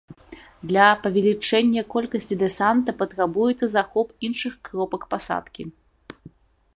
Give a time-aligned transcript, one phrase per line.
[0.69, 5.63] Для павелічэння колькасці дэсанта патрабуецца захоп іншых кропак пасадкі.